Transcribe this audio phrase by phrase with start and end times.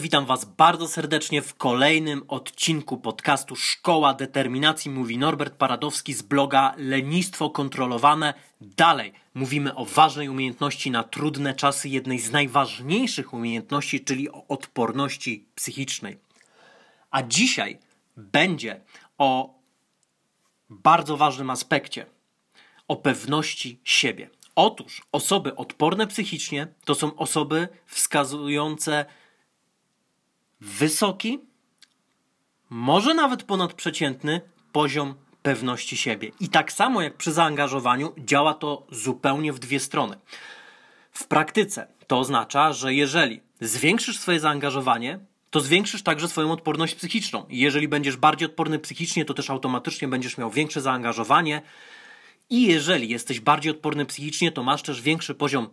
[0.00, 4.90] Witam Was bardzo serdecznie w kolejnym odcinku podcastu Szkoła Determinacji.
[4.90, 8.34] Mówi Norbert Paradowski z bloga Lenistwo Kontrolowane.
[8.60, 15.44] Dalej mówimy o ważnej umiejętności na trudne czasy, jednej z najważniejszych umiejętności, czyli o odporności
[15.54, 16.18] psychicznej.
[17.10, 17.78] A dzisiaj
[18.16, 18.80] będzie
[19.18, 19.63] o
[20.82, 22.06] bardzo ważnym aspekcie
[22.88, 24.30] o pewności siebie.
[24.56, 29.04] Otóż osoby odporne psychicznie to są osoby wskazujące
[30.60, 31.38] wysoki,
[32.70, 34.40] może nawet ponadprzeciętny
[34.72, 36.30] poziom pewności siebie.
[36.40, 40.16] I tak samo jak przy zaangażowaniu, działa to zupełnie w dwie strony.
[41.10, 45.18] W praktyce to oznacza, że jeżeli zwiększysz swoje zaangażowanie,
[45.54, 47.46] to zwiększysz także swoją odporność psychiczną.
[47.48, 51.62] I jeżeli będziesz bardziej odporny psychicznie, to też automatycznie będziesz miał większe zaangażowanie.
[52.50, 55.68] I jeżeli jesteś bardziej odporny psychicznie, to masz też większy poziom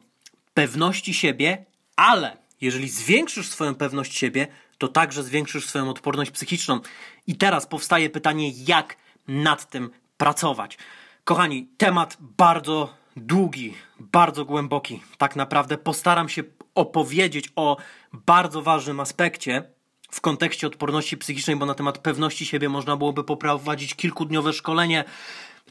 [0.54, 4.48] pewności siebie, ale jeżeli zwiększysz swoją pewność siebie,
[4.78, 6.80] to także zwiększysz swoją odporność psychiczną.
[7.28, 10.78] I teraz powstaje pytanie, jak nad tym pracować.
[11.24, 15.02] Kochani, temat bardzo długi, bardzo głęboki.
[15.18, 16.44] Tak naprawdę postaram się
[16.76, 17.78] opowiedzieć o
[18.14, 19.64] bardzo ważnym aspekcie
[20.12, 25.04] w kontekście odporności psychicznej, bo na temat pewności siebie można byłoby poprowadzić kilkudniowe szkolenie.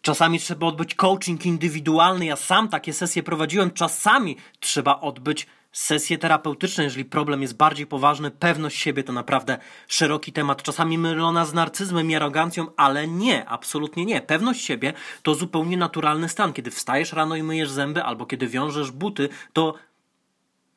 [0.03, 2.27] Czasami trzeba odbyć coaching indywidualny.
[2.27, 3.71] Ja sam takie sesje prowadziłem.
[3.71, 10.33] Czasami trzeba odbyć sesje terapeutyczne, jeżeli problem jest bardziej poważny, pewność siebie to naprawdę szeroki
[10.33, 14.21] temat, czasami mylona z narcyzmem i arogancją, ale nie, absolutnie nie.
[14.21, 16.53] Pewność siebie to zupełnie naturalny stan.
[16.53, 19.75] Kiedy wstajesz rano i myjesz zęby, albo kiedy wiążesz buty, to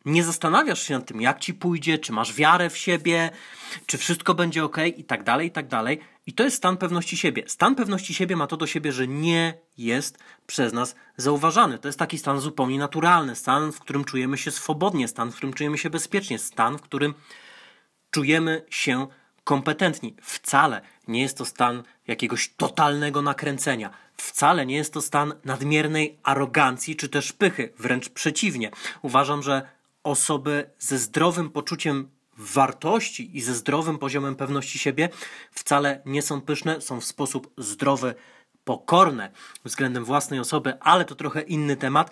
[0.05, 3.29] nie zastanawiasz się nad tym, jak ci pójdzie, czy masz wiarę w siebie,
[3.85, 5.99] czy wszystko będzie ok, i tak dalej, i tak dalej.
[6.25, 7.43] I to jest stan pewności siebie.
[7.47, 11.79] Stan pewności siebie ma to do siebie, że nie jest przez nas zauważany.
[11.79, 15.53] To jest taki stan zupełnie naturalny, stan, w którym czujemy się swobodnie, stan, w którym
[15.53, 17.13] czujemy się bezpiecznie, stan, w którym
[18.11, 19.07] czujemy się
[19.43, 20.15] kompetentni.
[20.21, 23.89] Wcale nie jest to stan jakiegoś totalnego nakręcenia.
[24.17, 27.73] Wcale nie jest to stan nadmiernej arogancji czy też pychy.
[27.79, 28.71] Wręcz przeciwnie.
[29.01, 29.67] Uważam, że
[30.03, 35.09] osoby ze zdrowym poczuciem wartości i ze zdrowym poziomem pewności siebie
[35.51, 38.15] wcale nie są pyszne, są w sposób zdrowy,
[38.63, 39.31] pokorne
[39.65, 42.11] względem własnej osoby, ale to trochę inny temat.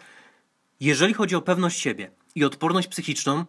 [0.79, 3.45] Jeżeli chodzi o pewność siebie i odporność psychiczną,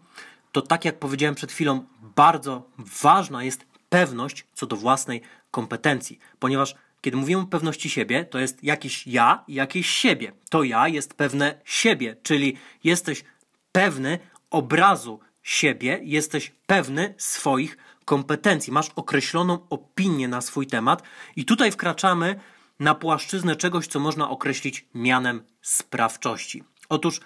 [0.53, 1.85] to tak jak powiedziałem przed chwilą,
[2.17, 2.71] bardzo
[3.03, 8.65] ważna jest pewność co do własnej kompetencji, ponieważ kiedy mówimy o pewności siebie, to jest
[8.65, 10.33] jakiś ja i jakieś siebie.
[10.51, 13.25] To ja jest pewne siebie, czyli jesteś
[13.73, 14.19] pewny
[14.53, 21.03] obrazu siebie, jesteś pewny swoich kompetencji, masz określoną opinię na swój temat,
[21.37, 22.41] i tutaj wkraczamy
[22.81, 26.65] na płaszczyznę czegoś, co można określić mianem sprawczości.
[26.89, 27.21] Otóż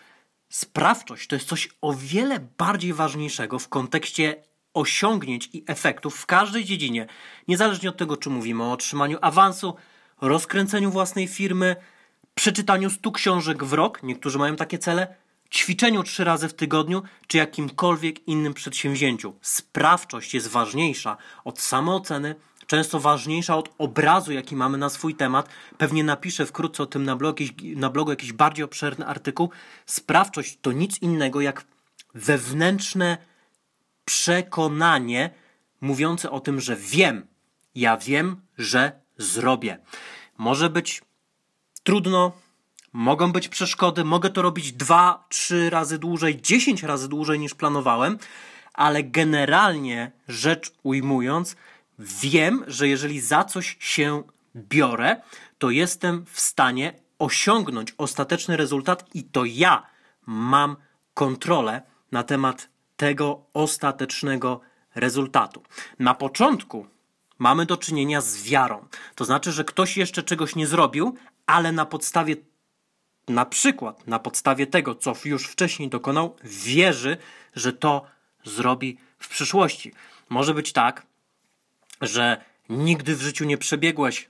[0.49, 4.43] sprawczość to jest coś o wiele bardziej ważniejszego w kontekście
[4.75, 7.07] osiągnięć i efektów w każdej dziedzinie,
[7.49, 9.77] niezależnie od tego, czy mówimy o otrzymaniu awansu,
[10.21, 11.77] rozkręceniu własnej firmy,
[12.35, 15.15] przeczytaniu stu książek w rok, niektórzy mają takie cele,
[15.57, 19.35] ćwiczeniu trzy razy w tygodniu, czy jakimkolwiek innym przedsięwzięciu.
[19.41, 22.35] Sprawczość jest ważniejsza od samooceny,
[22.67, 25.49] często ważniejsza od obrazu, jaki mamy na swój temat.
[25.79, 27.37] Pewnie napiszę wkrótce o tym na, blog,
[27.77, 29.51] na blogu jakiś bardziej obszerny artykuł.
[29.87, 31.65] Sprawczość to nic innego jak
[32.15, 33.19] wewnętrzne
[34.05, 35.31] przekonanie
[35.81, 37.27] mówiące o tym, że wiem,
[37.75, 39.79] ja wiem, że zrobię.
[40.39, 41.03] Może być
[41.83, 42.33] trudno,
[42.97, 48.19] mogą być przeszkody, mogę to robić dwa, trzy razy dłużej, dziesięć razy dłużej niż planowałem,
[48.75, 51.57] ale generalnie rzecz ujmując,
[51.99, 54.23] wiem, że jeżeli za coś się
[54.57, 55.17] biorę,
[55.59, 59.87] to jestem w stanie osiągnąć ostateczny rezultat i to ja
[60.27, 60.77] mam
[61.15, 64.61] kontrolę na temat tego ostatecznego
[64.95, 65.63] rezultatu.
[65.99, 66.87] Na początku
[67.39, 68.89] mamy do czynienia z wiarą.
[69.15, 72.37] To znaczy, że ktoś jeszcze czegoś nie zrobił, ale na podstawie
[73.29, 77.17] na przykład na podstawie tego, co już wcześniej dokonał, wierzy,
[77.55, 78.07] że to
[78.45, 79.93] zrobi w przyszłości.
[80.29, 81.07] Może być tak,
[82.01, 84.29] że nigdy w życiu nie przebiegłeś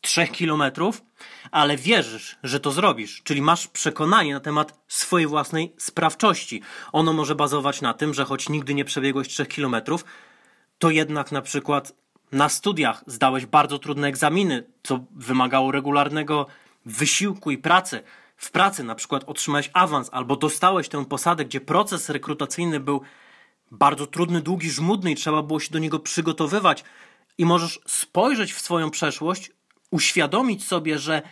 [0.00, 1.02] trzech kilometrów,
[1.50, 6.62] ale wierzysz, że to zrobisz, czyli masz przekonanie na temat swojej własnej sprawczości.
[6.92, 10.04] Ono może bazować na tym, że choć nigdy nie przebiegłeś trzech kilometrów,
[10.78, 11.92] to jednak na przykład
[12.32, 16.46] na studiach zdałeś bardzo trudne egzaminy, co wymagało regularnego
[16.86, 18.02] wysiłku i pracy.
[18.42, 23.00] W pracy na przykład otrzymałeś awans albo dostałeś tę posadę, gdzie proces rekrutacyjny był
[23.70, 26.84] bardzo trudny, długi, żmudny i trzeba było się do niego przygotowywać.
[27.38, 29.50] I możesz spojrzeć w swoją przeszłość,
[29.90, 31.22] uświadomić sobie, że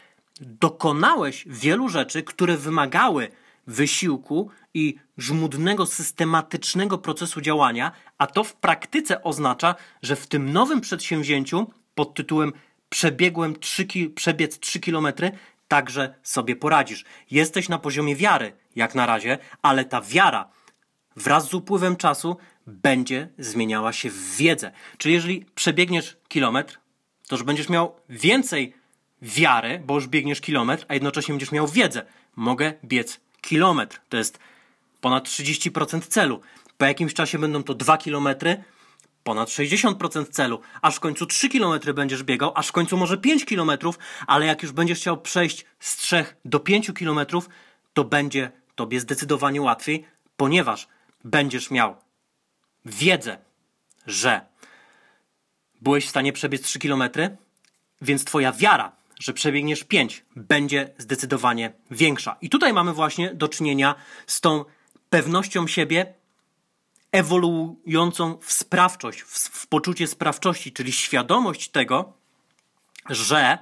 [0.41, 3.29] dokonałeś wielu rzeczy, które wymagały
[3.67, 10.81] wysiłku i żmudnego, systematycznego procesu działania, a to w praktyce oznacza, że w tym nowym
[10.81, 12.53] przedsięwzięciu pod tytułem
[12.89, 15.07] przebiegłem 3 ki- przebiec 3 km,
[15.71, 17.05] także sobie poradzisz.
[17.31, 20.49] Jesteś na poziomie wiary, jak na razie, ale ta wiara
[21.17, 22.37] wraz z upływem czasu
[22.67, 24.73] będzie zmieniała się w wiedzę.
[24.99, 26.79] Czyli jeżeli przebiegniesz kilometr,
[27.29, 28.75] to już będziesz miał więcej
[29.23, 32.07] wiary, bo już biegniesz kilometr, a jednocześnie będziesz miał wiedzę.
[32.37, 34.01] Mogę biec kilometr.
[34.09, 34.39] To jest
[35.01, 36.41] ponad 30% celu.
[36.79, 38.65] Po jakimś czasie będą to 2 kilometry,
[39.25, 43.45] ponad 60% celu, aż w końcu 3 km będziesz biegał, aż w końcu może 5
[43.45, 43.71] km,
[44.27, 47.21] ale jak już będziesz chciał przejść z 3 do 5 km,
[47.95, 50.05] to będzie tobie zdecydowanie łatwiej,
[50.37, 50.89] ponieważ
[51.25, 51.97] będziesz miał
[52.85, 53.39] wiedzę,
[54.07, 54.41] że
[55.81, 57.03] byłeś w stanie przebiec 3 km,
[58.03, 62.37] więc twoja wiara, że przebiegniesz 5, będzie zdecydowanie większa.
[62.41, 63.95] I tutaj mamy właśnie do czynienia
[64.27, 64.65] z tą
[65.11, 66.15] pewnością siebie
[67.13, 72.13] ewoluującą w sprawczość, w, w poczucie sprawczości, czyli świadomość tego,
[73.11, 73.59] że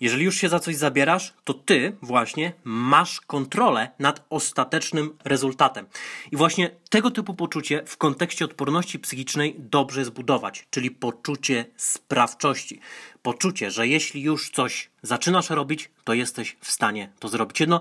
[0.00, 5.86] jeżeli już się za coś zabierasz, to ty właśnie masz kontrolę nad ostatecznym rezultatem.
[6.32, 12.80] I właśnie tego typu poczucie w kontekście odporności psychicznej dobrze jest budować, czyli poczucie sprawczości.
[13.22, 17.60] Poczucie, że jeśli już coś zaczynasz robić, to jesteś w stanie to zrobić.
[17.60, 17.80] Jedno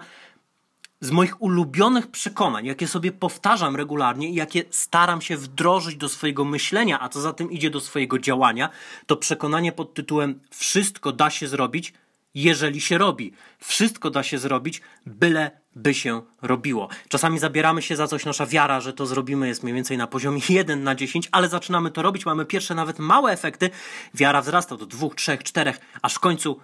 [1.03, 6.45] z moich ulubionych przekonań, jakie sobie powtarzam regularnie i jakie staram się wdrożyć do swojego
[6.45, 8.69] myślenia, a co za tym idzie do swojego działania,
[9.05, 11.93] to przekonanie pod tytułem Wszystko da się zrobić,
[12.33, 13.33] jeżeli się robi.
[13.59, 16.89] Wszystko da się zrobić, byle by się robiło.
[17.09, 20.41] Czasami zabieramy się za coś, nasza wiara, że to zrobimy jest mniej więcej na poziomie
[20.49, 23.69] 1 na 10, ale zaczynamy to robić, mamy pierwsze nawet małe efekty,
[24.13, 26.59] wiara wzrasta do 2, 3, 4, aż w końcu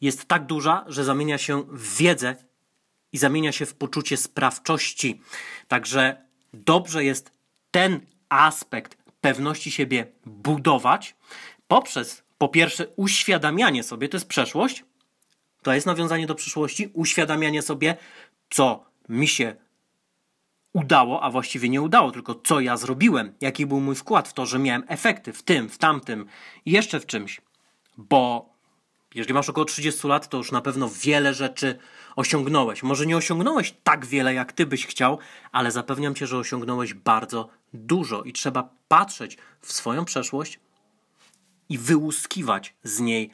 [0.00, 2.36] jest tak duża, że zamienia się w wiedzę
[3.14, 5.20] i zamienia się w poczucie sprawczości.
[5.68, 6.16] Także
[6.52, 7.32] dobrze jest
[7.70, 11.16] ten aspekt pewności siebie budować
[11.68, 14.84] poprzez po pierwsze uświadamianie sobie, to jest przeszłość,
[15.62, 17.96] to jest nawiązanie do przyszłości, uświadamianie sobie,
[18.50, 19.56] co mi się
[20.72, 24.46] udało, a właściwie nie udało, tylko co ja zrobiłem, jaki był mój wkład w to,
[24.46, 26.26] że miałem efekty w tym, w tamtym
[26.66, 27.40] i jeszcze w czymś.
[27.96, 28.53] Bo
[29.14, 31.78] jeżeli masz około 30 lat, to już na pewno wiele rzeczy
[32.16, 32.82] osiągnąłeś.
[32.82, 35.18] Może nie osiągnąłeś tak wiele, jak ty byś chciał,
[35.52, 40.60] ale zapewniam cię, że osiągnąłeś bardzo dużo i trzeba patrzeć w swoją przeszłość
[41.68, 43.30] i wyłuskiwać z niej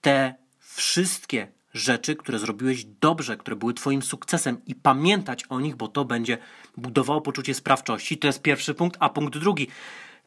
[0.00, 5.88] te wszystkie rzeczy, które zrobiłeś dobrze, które były Twoim sukcesem i pamiętać o nich, bo
[5.88, 6.38] to będzie
[6.76, 8.18] budowało poczucie sprawczości.
[8.18, 8.96] To jest pierwszy punkt.
[9.00, 9.68] A punkt drugi,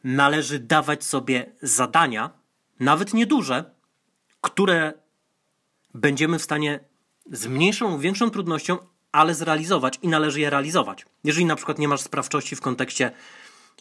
[0.04, 2.30] należy dawać sobie zadania,
[2.80, 3.75] nawet nieduże,
[4.46, 4.92] które
[5.94, 6.80] będziemy w stanie
[7.32, 8.78] z mniejszą lub większą trudnością,
[9.12, 11.06] ale zrealizować i należy je realizować.
[11.24, 13.10] Jeżeli na przykład nie masz sprawczości w kontekście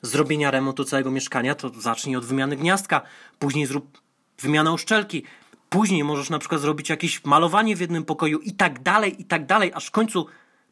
[0.01, 3.01] zrobienia remontu całego mieszkania, to zacznij od wymiany gniazdka,
[3.39, 4.01] później zrób
[4.39, 5.23] wymianę uszczelki,
[5.69, 9.45] później możesz na przykład zrobić jakieś malowanie w jednym pokoju i tak dalej, i tak
[9.45, 10.27] dalej, aż w końcu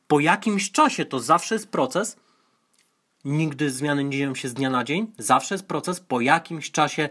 [0.07, 2.17] po jakimś czasie to zawsze jest proces.
[3.25, 5.99] Nigdy zmiany nie dzieją się z dnia na dzień, zawsze jest proces.
[5.99, 7.09] Po jakimś czasie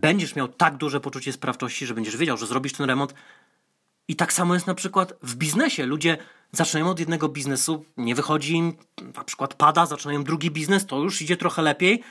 [0.00, 3.14] będziesz miał tak duże poczucie sprawczości, że będziesz wiedział, że zrobisz ten remont.
[4.08, 5.86] I tak samo jest na przykład w biznesie.
[5.86, 6.18] Ludzie
[6.52, 8.76] zaczynają od jednego biznesu, nie wychodzi im,
[9.16, 12.02] na przykład pada, zaczynają drugi biznes, to już idzie trochę lepiej,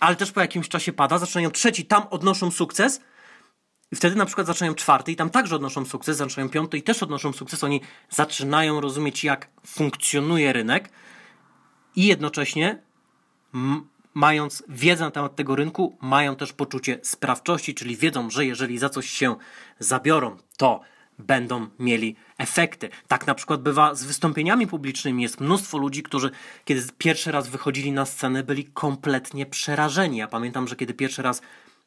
[0.00, 3.00] ale też po jakimś czasie pada, zaczynają trzeci, tam odnoszą sukces.
[3.92, 7.02] I wtedy na przykład zaczynają czwarty i tam także odnoszą sukces, zaczynają piąty i też
[7.02, 7.64] odnoszą sukces.
[7.64, 7.80] Oni
[8.10, 10.88] zaczynają rozumieć, jak funkcjonuje rynek
[11.96, 12.82] i jednocześnie
[14.14, 18.88] mając wiedzę na temat tego rynku, mają też poczucie sprawczości, czyli wiedzą, że jeżeli za
[18.88, 19.36] coś się
[19.78, 20.80] zabiorą, to
[21.18, 22.88] będą mieli efekty.
[23.08, 25.22] Tak na przykład bywa z wystąpieniami publicznymi.
[25.22, 26.30] Jest mnóstwo ludzi, którzy
[26.64, 30.16] kiedy pierwszy raz wychodzili na scenę, byli kompletnie przerażeni.
[30.16, 31.42] Ja pamiętam, że kiedy pierwszy raz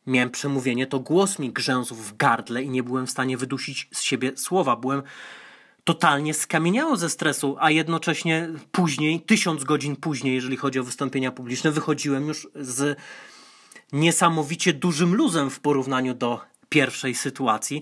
[0.08, 4.02] miałem przemówienie, to głos mi grzęzł w gardle i nie byłem w stanie wydusić z
[4.02, 4.76] siebie słowa.
[4.76, 5.04] Byłem
[5.86, 11.72] totalnie skamieniało ze stresu, a jednocześnie później, tysiąc godzin później, jeżeli chodzi o wystąpienia publiczne,
[11.72, 13.00] wychodziłem już z
[13.92, 16.40] niesamowicie dużym luzem w porównaniu do
[16.70, 17.82] pierwszej sytuacji,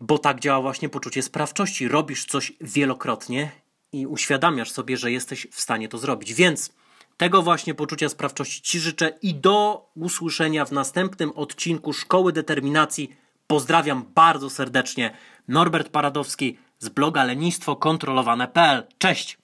[0.00, 1.88] bo tak działa właśnie poczucie sprawczości.
[1.88, 3.50] Robisz coś wielokrotnie
[3.92, 6.34] i uświadamiasz sobie, że jesteś w stanie to zrobić.
[6.34, 6.72] Więc
[7.16, 13.16] tego właśnie poczucia sprawczości Ci życzę i do usłyszenia w następnym odcinku Szkoły Determinacji.
[13.46, 15.16] Pozdrawiam bardzo serdecznie.
[15.48, 18.86] Norbert Paradowski z bloga lenistwokontrolowane.pl.
[18.98, 19.38] Cześć!